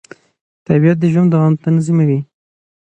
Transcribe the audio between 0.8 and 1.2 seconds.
د